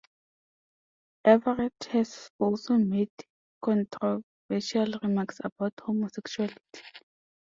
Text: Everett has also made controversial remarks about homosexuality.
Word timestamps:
Everett 1.23 1.83
has 1.91 2.31
also 2.39 2.73
made 2.75 3.11
controversial 3.61 4.87
remarks 5.03 5.39
about 5.43 5.73
homosexuality. 5.79 6.81